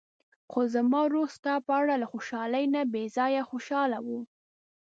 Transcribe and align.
خو 0.51 0.61
زما 0.73 1.01
روح 1.13 1.27
ستا 1.37 1.53
په 1.65 1.71
اړه 1.81 1.95
له 2.01 2.07
خوشحالۍ 2.11 2.65
نه 2.75 2.81
بې 2.91 3.03
ځايه 3.15 3.43
خوشاله 3.49 3.97
و. 4.05 4.07